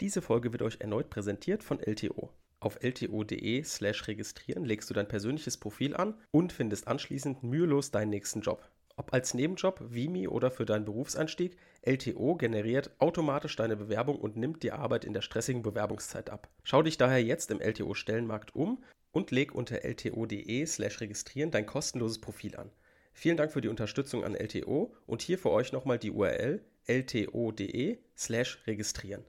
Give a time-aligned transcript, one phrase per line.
[0.00, 2.30] Diese Folge wird euch erneut präsentiert von LTO.
[2.60, 8.40] Auf lto.de/slash registrieren legst du dein persönliches Profil an und findest anschließend mühelos deinen nächsten
[8.40, 8.68] Job.
[8.96, 14.64] Ob als Nebenjob, Vimi oder für deinen Berufseinstieg, LTO generiert automatisch deine Bewerbung und nimmt
[14.64, 16.48] die Arbeit in der stressigen Bewerbungszeit ab.
[16.64, 22.56] Schau dich daher jetzt im LTO-Stellenmarkt um und leg unter lto.de/slash registrieren dein kostenloses Profil
[22.56, 22.70] an.
[23.12, 28.66] Vielen Dank für die Unterstützung an LTO und hier für euch nochmal die URL lto.de/slash
[28.66, 29.24] registrieren.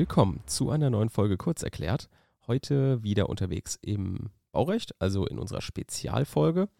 [0.00, 2.08] Willkommen zu einer neuen Folge Kurz erklärt.
[2.46, 6.70] Heute wieder unterwegs im Baurecht, also in unserer Spezialfolge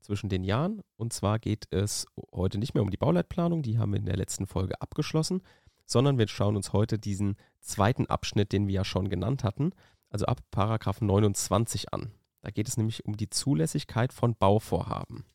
[0.00, 0.80] zwischen den Jahren.
[0.96, 4.16] Und zwar geht es heute nicht mehr um die Bauleitplanung, die haben wir in der
[4.16, 5.42] letzten Folge abgeschlossen,
[5.84, 9.72] sondern wir schauen uns heute diesen zweiten Abschnitt, den wir ja schon genannt hatten,
[10.08, 12.12] also ab Paragraph 29 an.
[12.40, 15.26] Da geht es nämlich um die Zulässigkeit von Bauvorhaben.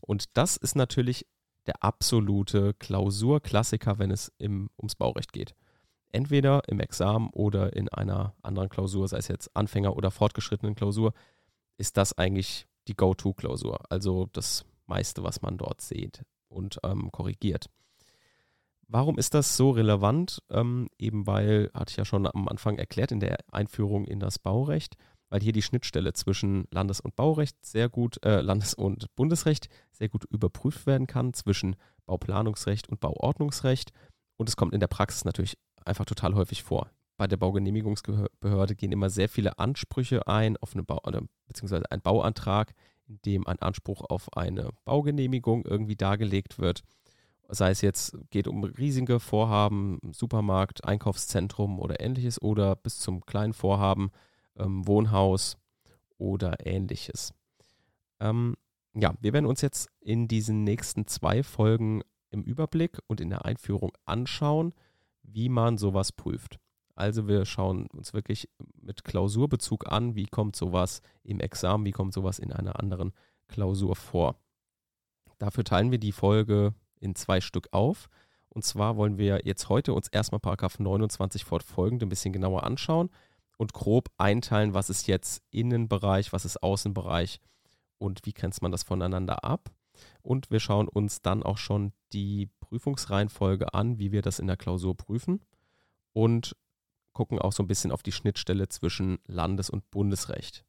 [0.00, 1.26] Und das ist natürlich
[1.66, 5.56] der absolute Klausurklassiker, wenn es im, ums Baurecht geht.
[6.10, 11.12] Entweder im Examen oder in einer anderen Klausur, sei es jetzt Anfänger- oder fortgeschrittenen Klausur,
[11.76, 17.66] ist das eigentlich die Go-To-Klausur, also das meiste, was man dort sieht und ähm, korrigiert.
[18.90, 20.42] Warum ist das so relevant?
[20.48, 24.38] Ähm, eben weil, hatte ich ja schon am Anfang erklärt in der Einführung in das
[24.38, 24.96] Baurecht,
[25.28, 30.08] weil hier die Schnittstelle zwischen Landes- und Baurecht sehr gut, äh, Landes- und Bundesrecht sehr
[30.08, 33.92] gut überprüft werden kann, zwischen Bauplanungsrecht und Bauordnungsrecht.
[34.38, 36.90] Und es kommt in der Praxis natürlich einfach total häufig vor.
[37.16, 41.00] Bei der Baugenehmigungsbehörde gehen immer sehr viele Ansprüche ein auf eine Bau
[41.48, 42.74] beziehungsweise ein Bauantrag,
[43.08, 46.84] in dem ein Anspruch auf eine Baugenehmigung irgendwie dargelegt wird.
[47.48, 53.54] Sei es jetzt geht um riesige Vorhaben, Supermarkt, Einkaufszentrum oder ähnliches oder bis zum kleinen
[53.54, 54.10] Vorhaben,
[54.56, 55.56] ähm, Wohnhaus
[56.18, 57.32] oder ähnliches.
[58.20, 58.54] Ähm,
[58.94, 63.44] ja, wir werden uns jetzt in diesen nächsten zwei Folgen im Überblick und in der
[63.44, 64.74] Einführung anschauen,
[65.32, 66.58] wie man sowas prüft.
[66.94, 68.48] Also wir schauen uns wirklich
[68.80, 73.12] mit Klausurbezug an, wie kommt sowas im Examen, wie kommt sowas in einer anderen
[73.46, 74.36] Klausur vor.
[75.38, 78.08] Dafür teilen wir die Folge in zwei Stück auf.
[78.48, 83.10] Und zwar wollen wir jetzt heute uns erstmal Paragraph 29 fortfolgend ein bisschen genauer anschauen
[83.58, 87.40] und grob einteilen, was ist jetzt Innenbereich, was ist Außenbereich
[87.98, 89.70] und wie grenzt man das voneinander ab.
[90.22, 94.56] Und wir schauen uns dann auch schon die Prüfungsreihenfolge an, wie wir das in der
[94.56, 95.40] Klausur prüfen.
[96.12, 96.56] Und
[97.12, 100.64] gucken auch so ein bisschen auf die Schnittstelle zwischen Landes- und Bundesrecht.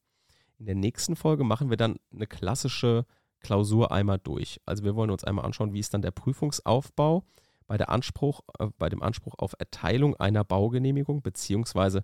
[0.57, 3.05] In der nächsten Folge machen wir dann eine klassische
[3.39, 4.59] Klausur einmal durch.
[4.65, 7.23] Also wir wollen uns einmal anschauen, wie ist dann der Prüfungsaufbau
[7.67, 12.03] bei, der Anspruch, äh, bei dem Anspruch auf Erteilung einer Baugenehmigung beziehungsweise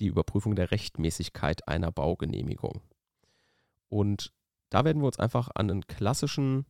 [0.00, 2.82] die Überprüfung der Rechtmäßigkeit einer Baugenehmigung.
[3.88, 4.32] Und
[4.70, 6.66] da werden wir uns einfach an einen klassischen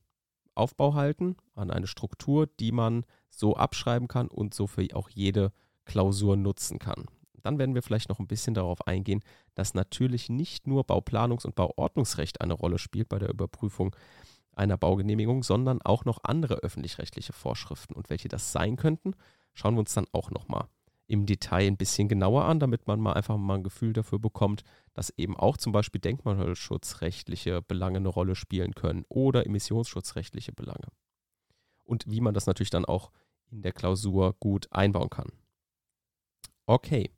[0.61, 5.53] Aufbau halten, an eine Struktur, die man so abschreiben kann und so für auch jede
[5.85, 7.07] Klausur nutzen kann.
[7.43, 9.23] Dann werden wir vielleicht noch ein bisschen darauf eingehen,
[9.55, 13.97] dass natürlich nicht nur Bauplanungs- und Bauordnungsrecht eine Rolle spielt bei der Überprüfung
[14.55, 17.95] einer Baugenehmigung, sondern auch noch andere öffentlich-rechtliche Vorschriften.
[17.95, 19.15] Und welche das sein könnten,
[19.55, 20.69] schauen wir uns dann auch nochmal
[21.11, 24.63] im Detail ein bisschen genauer an, damit man mal einfach mal ein Gefühl dafür bekommt,
[24.95, 30.87] dass eben auch zum Beispiel denkmalschutzrechtliche Belange eine Rolle spielen können oder emissionsschutzrechtliche Belange.
[31.83, 33.11] Und wie man das natürlich dann auch
[33.51, 35.33] in der Klausur gut einbauen kann.
[36.67, 37.11] Okay,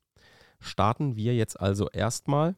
[0.58, 2.56] starten wir jetzt also erstmal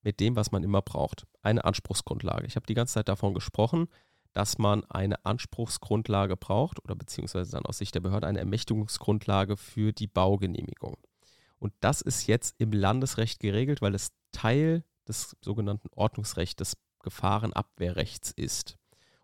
[0.00, 1.26] mit dem, was man immer braucht.
[1.42, 2.46] Eine Anspruchsgrundlage.
[2.46, 3.88] Ich habe die ganze Zeit davon gesprochen,
[4.36, 9.94] dass man eine Anspruchsgrundlage braucht oder beziehungsweise dann aus Sicht der Behörde eine Ermächtigungsgrundlage für
[9.94, 10.98] die Baugenehmigung.
[11.58, 18.76] Und das ist jetzt im Landesrecht geregelt, weil es Teil des sogenannten Ordnungsrechts, Gefahrenabwehrrechts ist.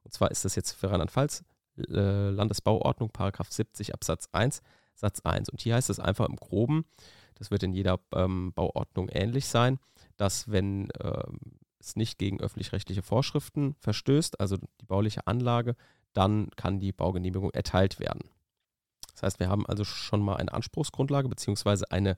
[0.02, 1.44] Und zwar ist das jetzt für Rheinland-Pfalz
[1.76, 4.62] äh, Landesbauordnung, Paragraph 70 Absatz 1
[4.94, 5.50] Satz 1.
[5.50, 6.86] Und hier heißt es einfach im Groben,
[7.34, 9.78] das wird in jeder ähm, Bauordnung ähnlich sein,
[10.16, 15.76] dass wenn ähm, es nicht gegen öffentlich-rechtliche Vorschriften verstößt, also die bauliche Anlage,
[16.12, 18.30] dann kann die Baugenehmigung erteilt werden.
[19.12, 21.84] Das heißt, wir haben also schon mal eine Anspruchsgrundlage bzw.
[21.90, 22.16] eine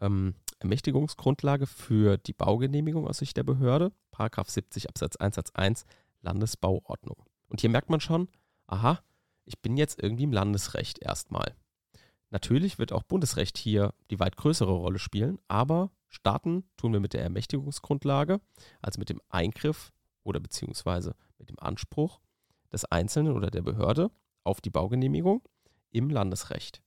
[0.00, 5.84] ähm, Ermächtigungsgrundlage für die Baugenehmigung aus Sicht der Behörde, Paragraph 70 Absatz 1 Satz 1
[6.20, 7.16] Landesbauordnung.
[7.48, 8.28] Und hier merkt man schon,
[8.66, 9.00] aha,
[9.44, 11.54] ich bin jetzt irgendwie im Landesrecht erstmal.
[12.30, 17.14] Natürlich wird auch Bundesrecht hier die weit größere Rolle spielen, aber starten tun wir mit
[17.14, 18.40] der Ermächtigungsgrundlage,
[18.80, 19.92] also mit dem Eingriff
[20.22, 22.20] oder beziehungsweise mit dem Anspruch
[22.72, 24.10] des Einzelnen oder der Behörde
[24.44, 25.42] auf die Baugenehmigung
[25.90, 26.82] im Landesrecht.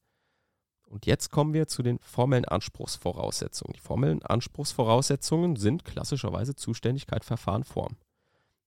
[0.88, 3.74] Und jetzt kommen wir zu den formellen Anspruchsvoraussetzungen.
[3.74, 7.98] Die formellen Anspruchsvoraussetzungen sind klassischerweise Zuständigkeit, Verfahren, Form.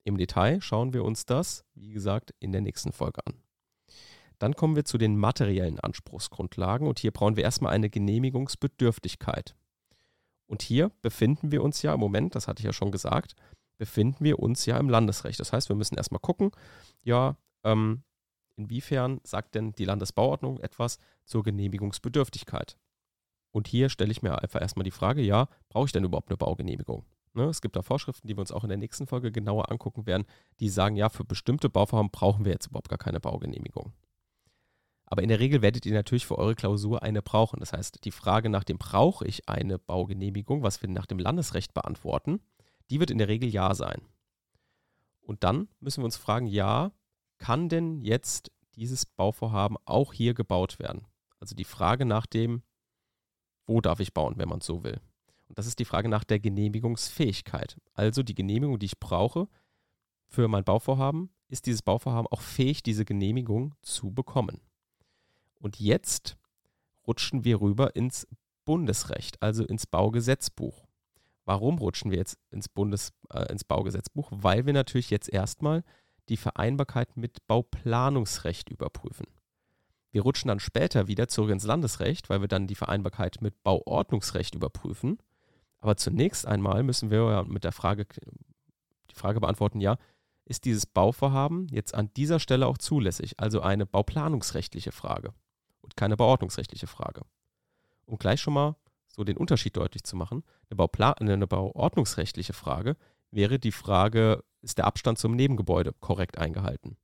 [0.04, 3.34] Im Detail schauen wir uns das, wie gesagt, in der nächsten Folge an.
[4.38, 9.56] Dann kommen wir zu den materiellen Anspruchsgrundlagen und hier brauchen wir erstmal eine Genehmigungsbedürftigkeit.
[10.48, 13.36] Und hier befinden wir uns ja im Moment, das hatte ich ja schon gesagt,
[13.76, 15.38] befinden wir uns ja im Landesrecht.
[15.38, 16.50] Das heißt, wir müssen erstmal gucken,
[17.02, 18.02] ja, ähm,
[18.56, 22.76] inwiefern sagt denn die Landesbauordnung etwas zur Genehmigungsbedürftigkeit?
[23.52, 26.36] Und hier stelle ich mir einfach erstmal die Frage, ja, brauche ich denn überhaupt eine
[26.36, 27.04] Baugenehmigung?
[27.34, 30.06] Ne, es gibt da Vorschriften, die wir uns auch in der nächsten Folge genauer angucken
[30.06, 30.24] werden,
[30.60, 33.92] die sagen, ja, für bestimmte Bauvorhaben brauchen wir jetzt überhaupt gar keine Baugenehmigung.
[35.10, 37.60] Aber in der Regel werdet ihr natürlich für eure Klausur eine brauchen.
[37.60, 41.72] Das heißt, die Frage nach dem brauche ich eine Baugenehmigung, was wir nach dem Landesrecht
[41.72, 42.40] beantworten,
[42.90, 44.02] die wird in der Regel ja sein.
[45.20, 46.92] Und dann müssen wir uns fragen, ja,
[47.38, 51.06] kann denn jetzt dieses Bauvorhaben auch hier gebaut werden?
[51.40, 52.62] Also die Frage nach dem,
[53.66, 55.00] wo darf ich bauen, wenn man es so will.
[55.48, 57.78] Und das ist die Frage nach der Genehmigungsfähigkeit.
[57.94, 59.48] Also die Genehmigung, die ich brauche
[60.26, 64.60] für mein Bauvorhaben, ist dieses Bauvorhaben auch fähig, diese Genehmigung zu bekommen.
[65.58, 66.36] Und jetzt
[67.06, 68.26] rutschen wir rüber ins
[68.64, 70.84] Bundesrecht, also ins Baugesetzbuch.
[71.44, 74.28] Warum rutschen wir jetzt ins, Bundes, äh, ins Baugesetzbuch?
[74.30, 75.82] Weil wir natürlich jetzt erstmal
[76.28, 79.26] die Vereinbarkeit mit Bauplanungsrecht überprüfen.
[80.10, 84.54] Wir rutschen dann später wieder zurück ins Landesrecht, weil wir dann die Vereinbarkeit mit Bauordnungsrecht
[84.54, 85.18] überprüfen.
[85.80, 88.06] Aber zunächst einmal müssen wir ja mit der Frage
[89.10, 89.96] die Frage beantworten, ja,
[90.44, 93.40] ist dieses Bauvorhaben jetzt an dieser Stelle auch zulässig?
[93.40, 95.32] Also eine bauplanungsrechtliche Frage
[95.98, 97.22] keine bauordnungsrechtliche Frage.
[98.06, 98.76] Um gleich schon mal
[99.08, 102.96] so den Unterschied deutlich zu machen, eine, Baupla eine bauordnungsrechtliche Frage
[103.30, 106.96] wäre die Frage, ist der Abstand zum Nebengebäude korrekt eingehalten?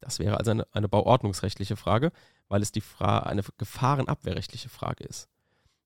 [0.00, 2.12] Das wäre also eine, eine bauordnungsrechtliche Frage,
[2.46, 5.28] weil es die Fra eine gefahrenabwehrrechtliche Frage ist.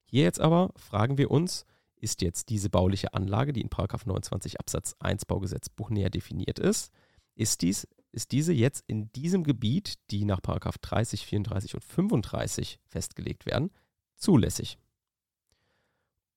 [0.05, 1.65] Hier jetzt aber fragen wir uns,
[1.97, 6.93] ist jetzt diese bauliche Anlage, die in 29 Absatz 1 Baugesetzbuch näher definiert ist,
[7.35, 13.47] ist, dies, ist diese jetzt in diesem Gebiet, die nach 30, 34 und 35 festgelegt
[13.47, 13.71] werden,
[14.17, 14.79] zulässig.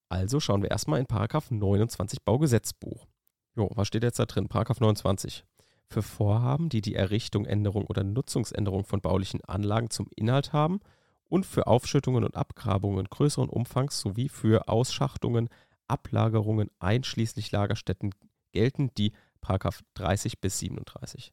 [0.08, 3.06] Also schauen wir erstmal in 29 Baugesetzbuch.
[3.54, 4.48] Jo, was steht jetzt da drin?
[4.48, 5.44] Paragraph 29.
[5.88, 10.80] Für Vorhaben, die die Errichtung, Änderung oder Nutzungsänderung von baulichen Anlagen zum Inhalt haben
[11.28, 15.48] und für Aufschüttungen und Abgrabungen größeren Umfangs sowie für Ausschachtungen,
[15.88, 18.12] Ablagerungen einschließlich Lagerstätten
[18.52, 21.32] gelten die Paragraph 30 bis 37.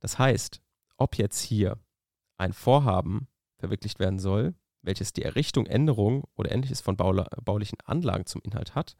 [0.00, 0.60] Das heißt,
[0.96, 1.78] ob jetzt hier
[2.36, 8.40] ein Vorhaben verwirklicht werden soll, welches die Errichtung, Änderung oder ähnliches von baulichen Anlagen zum
[8.42, 8.96] Inhalt hat,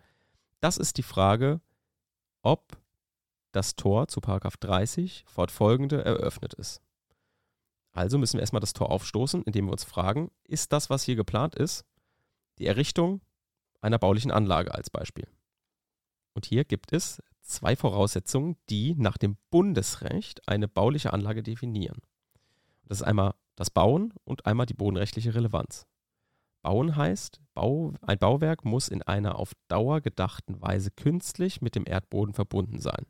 [0.61, 1.61] das ist die Frage,
[2.43, 2.79] ob
[3.53, 6.83] das Tor zu 30 fortfolgende eröffnet ist.
[7.93, 11.17] Also müssen wir erstmal das Tor aufstoßen, indem wir uns fragen, ist das, was hier
[11.17, 11.85] geplant ist,
[12.59, 13.23] die Errichtung
[13.81, 15.27] einer baulichen Anlage als Beispiel.
[16.35, 17.21] Und hier gibt es
[17.51, 22.01] zwei Voraussetzungen, die nach dem Bundesrecht eine bauliche Anlage definieren.
[22.87, 25.87] Das ist einmal das Bauen und einmal die bodenrechtliche Relevanz.
[26.63, 31.85] Bauen heißt, Bau, ein Bauwerk muss in einer auf Dauer gedachten Weise künstlich mit dem
[31.87, 33.07] Erdboden verbunden sein.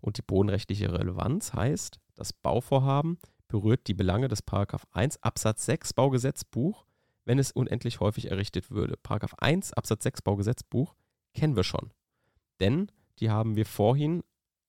[0.00, 3.18] Und die bodenrechtliche Relevanz heißt, das Bauvorhaben
[3.48, 6.86] berührt die Belange des Paragraph 1 Absatz 6 Baugesetzbuch,
[7.24, 8.96] wenn es unendlich häufig errichtet würde.
[9.02, 10.94] Paragraph 1 Absatz 6 Baugesetzbuch
[11.34, 11.92] kennen wir schon.
[12.60, 14.22] Denn die haben wir vorhin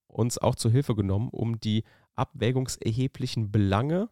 [0.07, 1.83] uns auch zur Hilfe genommen, um die
[2.15, 4.09] abwägungserheblichen Belange,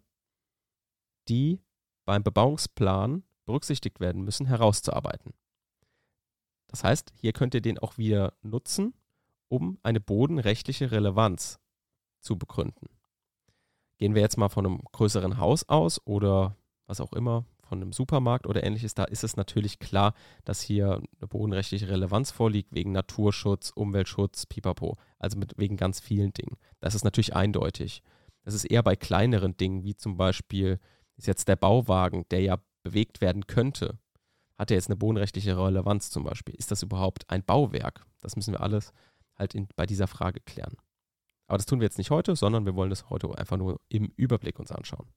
[1.28, 1.60] die
[2.06, 5.34] beim Bebauungsplan berücksichtigt werden müssen, herauszuarbeiten.
[6.68, 8.94] Das heißt, hier könnt ihr den auch wieder nutzen,
[9.48, 11.60] um eine bodenrechtliche Relevanz
[12.20, 12.90] zu begründen.
[13.98, 17.94] Gehen wir jetzt mal von einem größeren Haus aus oder was auch immer, von einem
[17.94, 20.14] Supermarkt oder ähnliches, da ist es natürlich klar,
[20.46, 26.34] dass hier eine bodenrechtliche Relevanz vorliegt wegen Naturschutz, Umweltschutz, pipapo, also mit, wegen ganz vielen
[26.34, 26.58] Dingen.
[26.80, 28.02] Das ist natürlich eindeutig.
[28.44, 30.80] Das ist eher bei kleineren Dingen, wie zum Beispiel
[31.18, 34.00] ist jetzt der Bauwagen, der ja bewegt werden könnte.
[34.58, 36.56] Hat er jetzt eine bodenrechtliche Relevanz zum Beispiel?
[36.56, 38.06] Ist das überhaupt ein Bauwerk?
[38.22, 38.94] Das müssen wir alles
[39.36, 40.76] halt in, bei dieser Frage klären.
[41.48, 44.12] Aber das tun wir jetzt nicht heute, sondern wir wollen das heute einfach nur im
[44.16, 45.08] Überblick uns anschauen.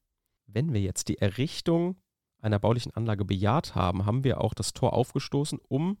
[0.45, 1.97] Wenn wir jetzt die Errichtung
[2.41, 5.97] einer baulichen Anlage bejaht haben, haben wir auch das Tor aufgestoßen, um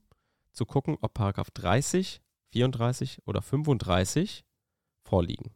[0.51, 2.21] zu gucken, ob Paragraph 30,
[2.51, 4.43] 34 oder 35
[5.03, 5.51] vorliegen.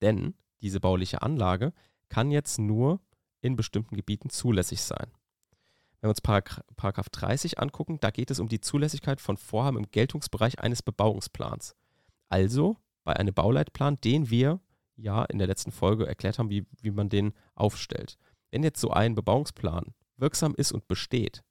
[0.00, 1.72] Denn diese bauliche Anlage
[2.08, 3.00] kann jetzt nur
[3.40, 5.10] in bestimmten Gebieten zulässig sein.
[6.00, 9.90] Wenn wir uns Paragraph 30 angucken, da geht es um die Zulässigkeit von Vorhaben im
[9.90, 11.76] Geltungsbereich eines Bebauungsplans.
[12.28, 14.60] Also bei einem Bauleitplan, den wir
[14.96, 18.18] ja in der letzten Folge erklärt haben, wie, wie man den aufstellt.
[18.50, 21.42] Wenn jetzt so ein Bebauungsplan wirksam ist und besteht,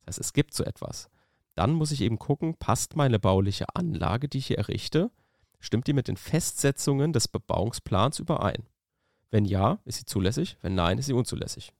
[0.00, 1.08] das heißt, es gibt so etwas,
[1.54, 5.10] dann muss ich eben gucken, passt meine bauliche Anlage, die ich hier errichte,
[5.58, 8.68] stimmt die mit den Festsetzungen des Bebauungsplans überein?
[9.30, 11.72] Wenn ja, ist sie zulässig, wenn nein, ist sie unzulässig.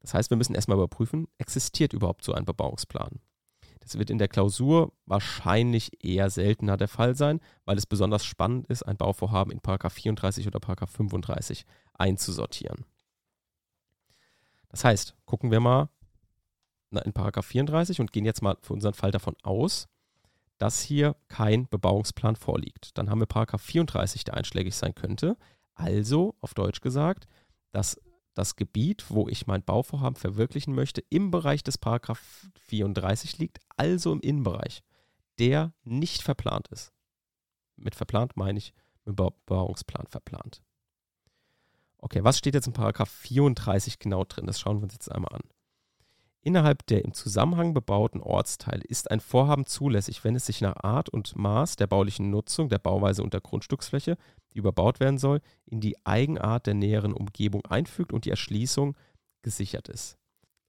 [0.00, 3.20] Das heißt, wir müssen erstmal überprüfen, existiert überhaupt so ein Bebauungsplan?
[3.80, 8.66] Das wird in der Klausur wahrscheinlich eher seltener der Fall sein, weil es besonders spannend
[8.68, 12.84] ist, ein Bauvorhaben in 34 oder 35 einzusortieren.
[14.74, 15.88] Das heißt, gucken wir mal
[16.90, 19.86] in 34 und gehen jetzt mal für unseren Fall davon aus,
[20.58, 22.98] dass hier kein Bebauungsplan vorliegt.
[22.98, 23.28] Dann haben wir
[23.60, 25.36] 34, der einschlägig sein könnte.
[25.74, 27.28] Also, auf Deutsch gesagt,
[27.70, 28.00] dass
[28.34, 34.10] das Gebiet, wo ich mein Bauvorhaben verwirklichen möchte, im Bereich des Paragraph 34 liegt, also
[34.10, 34.82] im Innenbereich,
[35.38, 36.92] der nicht verplant ist.
[37.76, 40.63] Mit verplant meine ich mit Bebauungsplan verplant.
[42.04, 44.46] Okay, was steht jetzt im Paragraph 34 genau drin?
[44.46, 45.40] Das schauen wir uns jetzt einmal an.
[46.42, 51.08] Innerhalb der im Zusammenhang bebauten Ortsteile ist ein Vorhaben zulässig, wenn es sich nach Art
[51.08, 54.18] und Maß der baulichen Nutzung, der Bauweise und der Grundstücksfläche,
[54.52, 58.98] die überbaut werden soll, in die Eigenart der näheren Umgebung einfügt und die Erschließung
[59.40, 60.18] gesichert ist.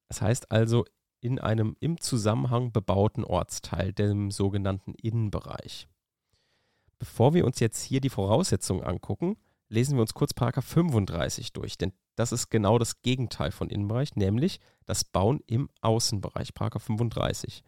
[0.08, 0.86] Das heißt also
[1.20, 5.90] in einem im Zusammenhang bebauten Ortsteil, dem sogenannten Innenbereich.
[6.98, 9.36] Bevor wir uns jetzt hier die Voraussetzungen angucken,
[9.70, 14.16] lesen wir uns kurz Paragraph 35 durch, denn das ist genau das Gegenteil von Innenbereich,
[14.16, 17.64] nämlich das Bauen im Außenbereich, Paragraph 35.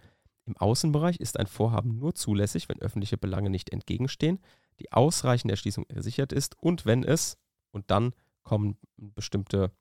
[0.46, 4.39] Im Außenbereich ist ein Vorhaben nur zulässig, wenn öffentliche Belange nicht entgegenstehen,
[4.80, 7.38] die ausreichende Erschließung gesichert ist und wenn es,
[7.72, 8.13] und dann
[8.44, 9.72] kommen bestimmte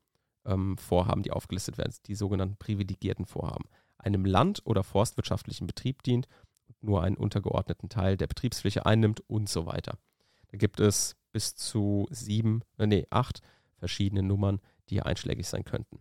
[0.44, 3.68] ähm, Vorhaben, die aufgelistet werden, die sogenannten privilegierten Vorhaben,
[3.99, 6.26] einem land- oder forstwirtschaftlichen Betrieb dient
[6.80, 9.99] nur einen untergeordneten Teil der Betriebsfläche einnimmt und so weiter.
[10.49, 13.42] Da gibt es bis zu sieben, äh, nee, acht
[13.76, 16.00] verschiedene Nummern, die einschlägig sein könnten.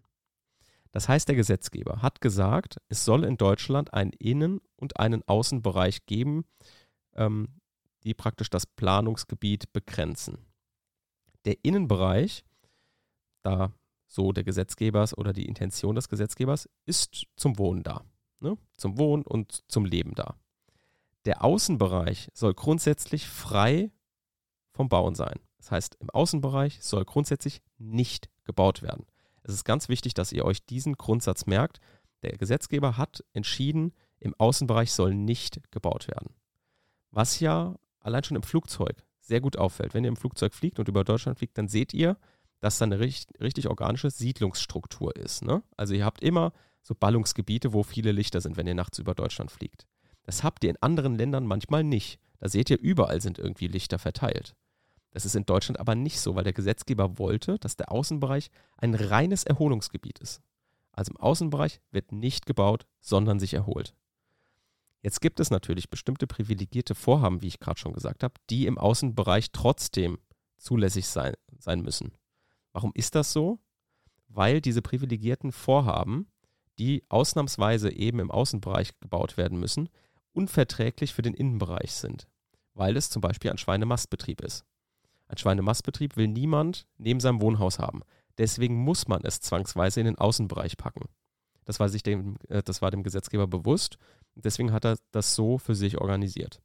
[0.94, 6.06] Das heißt, der Gesetzgeber hat gesagt, es soll in Deutschland einen Innen- und einen Außenbereich
[6.06, 6.46] geben,
[7.16, 7.60] ähm,
[8.06, 10.38] die praktisch das Planungsgebiet begrenzen.
[11.44, 12.46] Der Innenbereich,
[13.44, 13.74] da
[14.08, 18.06] so der Gesetzgebers oder die Intention des Gesetzgebers, ist zum Wohnen da.
[18.40, 18.58] Ne?
[18.78, 20.38] Zum Wohnen und zum Leben da.
[21.26, 23.92] Der Außenbereich soll grundsätzlich frei
[24.76, 25.40] vom Bauen sein.
[25.58, 29.06] Das heißt, im Außenbereich soll grundsätzlich nicht gebaut werden.
[29.44, 31.80] Es ist ganz wichtig, dass ihr euch diesen Grundsatz merkt.
[32.22, 36.36] Der Gesetzgeber hat entschieden, im Außenbereich soll nicht gebaut werden.
[37.12, 39.94] Was ja allein schon im Flugzeug sehr gut auffällt.
[39.94, 42.18] Wenn ihr im Flugzeug fliegt und über Deutschland fliegt, dann seht ihr,
[42.60, 45.44] dass da eine richtig, richtig organische Siedlungsstruktur ist.
[45.44, 45.64] Ne?
[45.78, 49.52] Also ihr habt immer so Ballungsgebiete, wo viele Lichter sind, wenn ihr nachts über Deutschland
[49.52, 49.88] fliegt.
[50.24, 52.20] Das habt ihr in anderen Ländern manchmal nicht.
[52.40, 54.56] Da seht ihr, überall sind irgendwie Lichter verteilt.
[55.16, 58.94] Das ist in Deutschland aber nicht so, weil der Gesetzgeber wollte, dass der Außenbereich ein
[58.94, 60.42] reines Erholungsgebiet ist.
[60.92, 63.96] Also im Außenbereich wird nicht gebaut, sondern sich erholt.
[65.02, 68.78] Jetzt gibt es natürlich bestimmte privilegierte Vorhaben, wie ich gerade schon gesagt habe, die im
[68.78, 70.18] Außenbereich trotzdem
[70.58, 72.12] zulässig sein, sein müssen.
[72.74, 73.60] Warum ist das so?
[74.28, 76.28] Weil diese privilegierten Vorhaben,
[76.78, 79.88] die ausnahmsweise eben im Außenbereich gebaut werden müssen,
[80.34, 82.28] unverträglich für den Innenbereich sind,
[82.74, 84.66] weil es zum Beispiel ein Schweinemastbetrieb ist.
[85.28, 88.02] Ein Schweinemastbetrieb will niemand neben seinem Wohnhaus haben.
[88.38, 91.06] Deswegen muss man es zwangsweise in den Außenbereich packen.
[91.64, 93.98] Das war, sich dem, äh, das war dem Gesetzgeber bewusst
[94.36, 96.62] deswegen hat er das so für sich organisiert.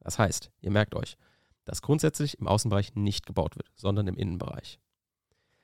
[0.00, 1.16] Das heißt, ihr merkt euch,
[1.64, 4.80] dass grundsätzlich im Außenbereich nicht gebaut wird, sondern im Innenbereich.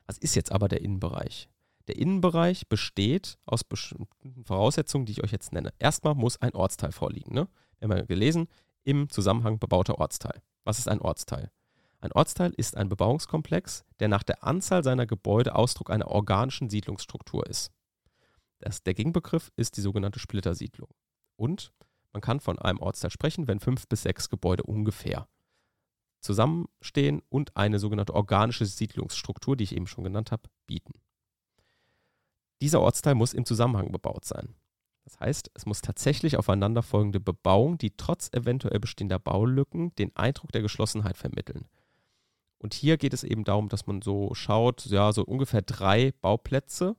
[0.06, 1.48] Was ist jetzt aber der Innenbereich?
[1.88, 5.72] Der Innenbereich besteht aus bestimmten Voraussetzungen, die ich euch jetzt nenne.
[5.78, 7.34] Erstmal muss ein Ortsteil vorliegen.
[7.34, 7.48] Ne?
[7.78, 8.48] Wir haben ja gelesen,
[8.84, 10.40] im Zusammenhang bebauter Ortsteil.
[10.64, 11.50] Was ist ein Ortsteil?
[12.00, 17.46] Ein Ortsteil ist ein Bebauungskomplex, der nach der Anzahl seiner Gebäude Ausdruck einer organischen Siedlungsstruktur
[17.46, 17.72] ist.
[18.60, 20.90] Das, der Gegenbegriff ist die sogenannte Splittersiedlung.
[21.36, 21.72] Und
[22.12, 25.28] man kann von einem Ortsteil sprechen, wenn fünf bis sechs Gebäude ungefähr
[26.20, 30.94] zusammenstehen und eine sogenannte organische Siedlungsstruktur, die ich eben schon genannt habe, bieten.
[32.60, 34.54] Dieser Ortsteil muss im Zusammenhang bebaut sein.
[35.04, 40.62] Das heißt, es muss tatsächlich aufeinanderfolgende Bebauung, die trotz eventuell bestehender Baulücken den Eindruck der
[40.62, 41.66] Geschlossenheit vermitteln.
[42.58, 46.96] Und hier geht es eben darum, dass man so schaut, ja, so ungefähr drei Bauplätze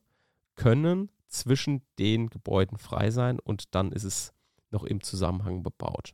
[0.55, 4.33] können zwischen den Gebäuden frei sein und dann ist es
[4.71, 6.13] noch im Zusammenhang bebaut.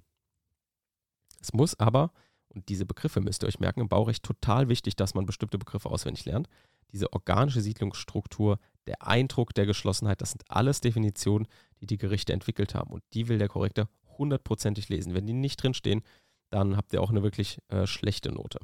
[1.41, 2.11] Es muss aber,
[2.49, 5.89] und diese Begriffe müsst ihr euch merken, im Baurecht total wichtig, dass man bestimmte Begriffe
[5.89, 6.47] auswendig lernt.
[6.91, 11.47] Diese organische Siedlungsstruktur, der Eindruck der Geschlossenheit, das sind alles Definitionen,
[11.81, 12.91] die die Gerichte entwickelt haben.
[12.91, 15.13] Und die will der Korrektor hundertprozentig lesen.
[15.13, 16.01] Wenn die nicht drinstehen,
[16.49, 18.59] dann habt ihr auch eine wirklich äh, schlechte Note.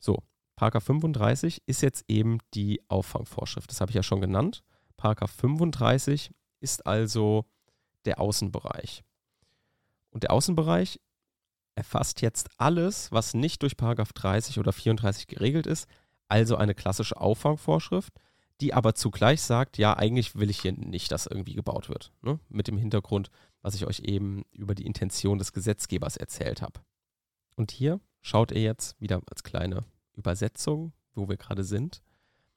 [0.00, 0.22] So,
[0.56, 3.70] Paragraph 35 ist jetzt eben die Auffangvorschrift.
[3.70, 4.62] Das habe ich ja schon genannt.
[4.96, 7.46] Paragraph 35 ist also
[8.04, 9.04] der Außenbereich.
[10.10, 11.00] Und der Außenbereich
[11.74, 15.86] erfasst jetzt alles, was nicht durch Paragraph 30 oder 34 geregelt ist,
[16.28, 18.12] also eine klassische Auffangvorschrift,
[18.60, 22.12] die aber zugleich sagt, ja, eigentlich will ich hier nicht, dass irgendwie gebaut wird.
[22.20, 22.38] Ne?
[22.48, 23.30] Mit dem Hintergrund,
[23.62, 26.80] was ich euch eben über die Intention des Gesetzgebers erzählt habe.
[27.56, 29.84] Und hier schaut ihr jetzt wieder als kleine
[30.14, 32.02] Übersetzung, wo wir gerade sind.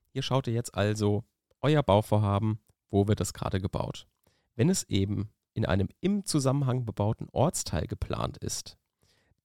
[0.09, 1.23] Hier schaut ihr jetzt also
[1.61, 4.07] euer Bauvorhaben, wo wird das gerade gebaut.
[4.55, 8.77] Wenn es eben in einem im Zusammenhang bebauten Ortsteil geplant ist,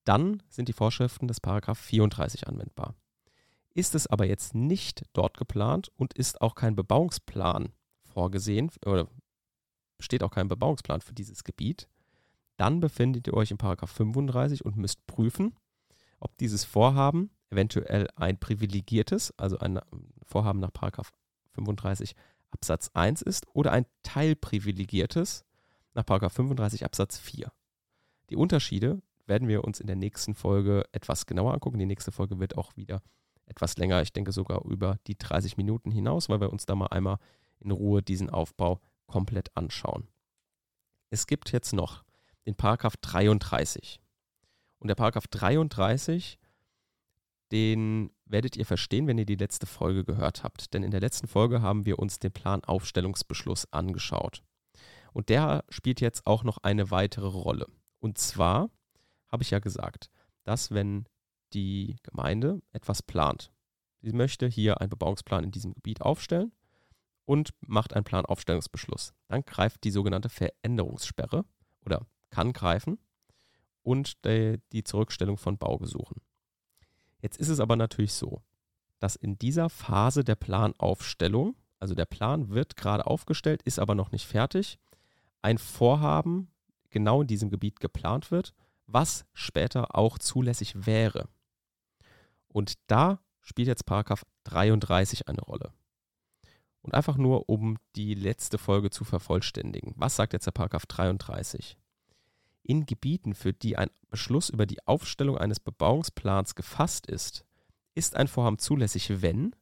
[0.04, 2.94] dann sind die Vorschriften des Paragraph 34 anwendbar.
[3.74, 7.72] Ist es aber jetzt nicht dort geplant und ist auch kein Bebauungsplan
[8.02, 9.08] vorgesehen oder
[9.98, 11.88] besteht auch kein Bebauungsplan für dieses Gebiet,
[12.56, 15.54] dann befindet ihr euch in Paragraph 35 und müsst prüfen,
[16.20, 19.80] ob dieses Vorhaben eventuell ein privilegiertes, also ein
[20.24, 21.12] Vorhaben nach Paragraph
[21.52, 22.14] 35
[22.50, 25.44] Absatz 1 ist oder ein teilprivilegiertes
[25.94, 27.50] nach Paragraph 35 Absatz 4.
[28.30, 31.78] Die Unterschiede werden wir uns in der nächsten Folge etwas genauer angucken.
[31.78, 33.02] Die nächste Folge wird auch wieder
[33.46, 36.88] etwas länger, ich denke sogar über die 30 Minuten hinaus, weil wir uns da mal
[36.88, 37.18] einmal
[37.60, 40.06] in Ruhe diesen Aufbau komplett anschauen.
[41.10, 42.04] Es gibt jetzt noch
[42.46, 44.00] den Paragraph 33.
[44.78, 46.38] Und der Paragraph 33,
[47.50, 50.72] den werdet ihr verstehen, wenn ihr die letzte Folge gehört habt.
[50.74, 54.42] Denn in der letzten Folge haben wir uns den Planaufstellungsbeschluss angeschaut.
[55.12, 57.66] Und der spielt jetzt auch noch eine weitere Rolle.
[57.98, 58.70] Und zwar
[59.28, 60.10] habe ich ja gesagt,
[60.44, 61.06] dass wenn
[61.52, 63.50] die Gemeinde etwas plant,
[64.00, 66.52] sie möchte hier einen Bebauungsplan in diesem Gebiet aufstellen
[67.24, 71.44] und macht einen Planaufstellungsbeschluss, dann greift die sogenannte Veränderungssperre
[71.84, 72.98] oder kann greifen
[73.88, 76.20] und die, die Zurückstellung von Baugesuchen.
[77.22, 78.42] Jetzt ist es aber natürlich so,
[78.98, 84.12] dass in dieser Phase der Planaufstellung, also der Plan wird gerade aufgestellt, ist aber noch
[84.12, 84.78] nicht fertig,
[85.40, 86.50] ein Vorhaben
[86.90, 88.52] genau in diesem Gebiet geplant wird,
[88.86, 91.30] was später auch zulässig wäre.
[92.48, 95.72] Und da spielt jetzt Paragraph 33 eine Rolle.
[96.82, 99.94] Und einfach nur, um die letzte Folge zu vervollständigen.
[99.96, 101.78] Was sagt jetzt der Paragraph 33?
[102.68, 107.46] In Gebieten, für die ein Beschluss über die Aufstellung eines Bebauungsplans gefasst ist,
[107.94, 109.56] ist ein Vorhaben zulässig, wenn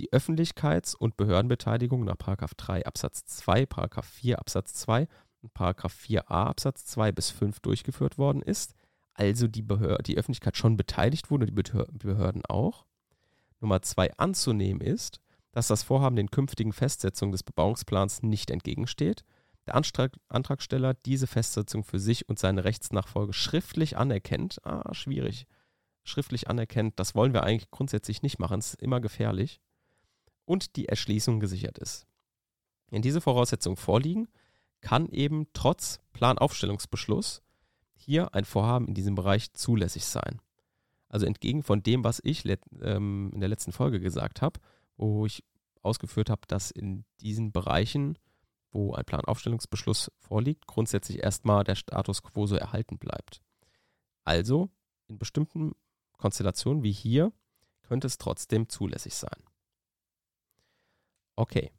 [0.00, 3.68] die Öffentlichkeits- und Behördenbeteiligung nach 3 Absatz 2,
[4.02, 5.06] 4 Absatz 2
[5.40, 8.74] und 4a Absatz 2 bis 5 durchgeführt worden ist,
[9.14, 12.86] also die, Behörde, die Öffentlichkeit schon beteiligt wurde, die Behörden auch.
[13.60, 15.20] Nummer 2 anzunehmen ist,
[15.52, 19.24] dass das Vorhaben den künftigen Festsetzungen des Bebauungsplans nicht entgegensteht,
[19.68, 25.46] der Antrag, Antragsteller diese Festsetzung für sich und seine Rechtsnachfolge schriftlich anerkennt, ah, schwierig,
[26.04, 29.60] schriftlich anerkennt, das wollen wir eigentlich grundsätzlich nicht machen, es ist immer gefährlich,
[30.44, 32.06] und die Erschließung gesichert ist.
[32.90, 34.28] Wenn diese Voraussetzungen vorliegen,
[34.80, 37.42] kann eben trotz Planaufstellungsbeschluss
[37.94, 40.40] hier ein Vorhaben in diesem Bereich zulässig sein.
[41.10, 42.44] Also entgegen von dem, was ich
[42.80, 44.60] ähm, in der letzten Folge gesagt habe,
[44.96, 45.44] wo ich
[45.82, 48.16] ausgeführt habe, dass in diesen Bereichen,
[48.70, 53.42] wo ein Planaufstellungsbeschluss vorliegt, grundsätzlich erstmal der Status quo so erhalten bleibt.
[54.24, 54.70] Also
[55.06, 55.72] in bestimmten
[56.18, 57.32] Konstellationen wie hier
[57.82, 59.42] könnte es trotzdem zulässig sein.
[61.36, 61.72] Okay,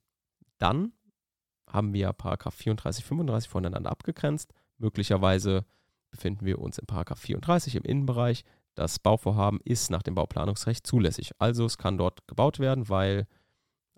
[0.58, 0.94] dann
[1.68, 4.54] haben wir Paragraph 34, 35 voneinander abgegrenzt.
[4.78, 5.66] Möglicherweise
[6.10, 8.44] befinden wir uns in Paragraph 34 im Innenbereich.
[8.74, 11.32] Das Bauvorhaben ist nach dem Bauplanungsrecht zulässig.
[11.38, 13.28] Also es kann dort gebaut werden, weil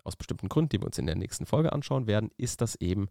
[0.04, 3.08] aus bestimmten Gründen, die wir uns in der nächsten Folge anschauen werden, ist das eben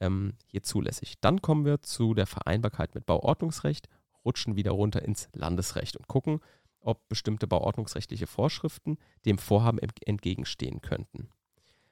[0.00, 1.14] ähm, hier zulässig.
[1.20, 3.88] Dann kommen wir zu der Vereinbarkeit mit Bauordnungsrecht,
[4.24, 6.40] rutschen wieder runter ins Landesrecht und gucken,
[6.80, 11.28] ob bestimmte bauordnungsrechtliche Vorschriften dem Vorhaben entgegenstehen könnten.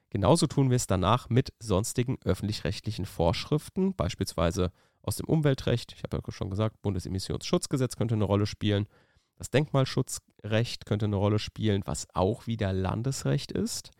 [0.09, 5.93] Genauso tun wir es danach mit sonstigen öffentlich-rechtlichen Vorschriften, beispielsweise aus dem Umweltrecht.
[5.93, 8.87] Ich habe ja schon gesagt, Bundesemissionsschutzgesetz könnte eine Rolle spielen.
[9.35, 13.91] Das Denkmalschutzrecht könnte eine Rolle spielen, was auch wieder Landesrecht ist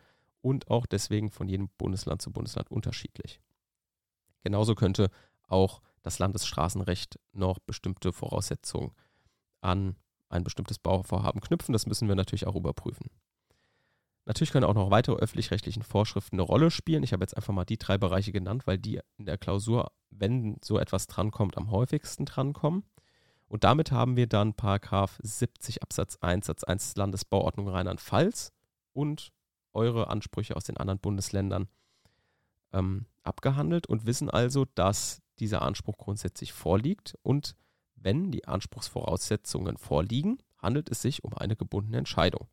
[0.42, 3.40] und auch deswegen von jedem Bundesland zu Bundesland unterschiedlich.
[4.44, 5.10] Genauso könnte
[5.48, 8.92] auch das Landesstraßenrecht noch bestimmte Voraussetzungen
[9.62, 9.96] an
[10.30, 11.74] ein bestimmtes Bauvorhaben knüpfen.
[11.74, 13.10] Das müssen wir natürlich auch überprüfen.
[14.26, 17.04] Natürlich können auch noch weitere öffentlich-rechtlichen Vorschriften eine Rolle spielen.
[17.04, 20.58] Ich habe jetzt einfach mal die drei Bereiche genannt, weil die in der Klausur, wenn
[20.64, 22.84] so etwas drankommt, am häufigsten drankommen.
[23.48, 28.54] Und damit haben wir dann Paragraph 70 Absatz 1 Satz 1 Landesbauordnung Rheinland-Pfalz
[28.94, 29.34] und
[29.74, 31.68] eure Ansprüche aus den anderen Bundesländern
[32.74, 37.18] ähm, abgehandelt und wissen also, dass dieser Anspruch grundsätzlich vorliegt.
[37.24, 37.56] Und
[37.96, 42.48] wenn die Anspruchsvoraussetzungen vorliegen, handelt es sich um eine gebundene Entscheidung,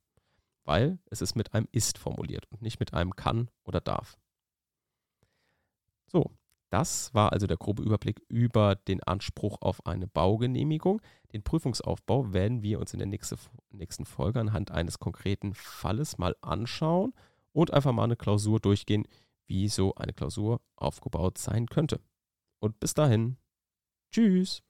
[0.64, 4.18] weil es ist mit einem ist formuliert und nicht mit einem kann oder darf.
[6.06, 6.30] So,
[6.70, 11.00] das war also der grobe Überblick über den Anspruch auf eine Baugenehmigung.
[11.32, 17.14] Den Prüfungsaufbau werden wir uns in der nächsten Folge anhand eines konkreten Falles mal anschauen
[17.52, 19.06] und einfach mal eine Klausur durchgehen,
[19.46, 22.00] wie so eine Klausur aufgebaut sein könnte.
[22.60, 23.38] Und bis dahin,
[24.12, 24.62] tschüss.